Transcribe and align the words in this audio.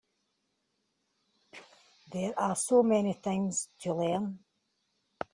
There 2.11 2.33
are 2.39 2.55
so 2.55 2.81
many 2.81 3.13
things 3.13 3.69
to 3.81 3.93
learn. 3.93 4.39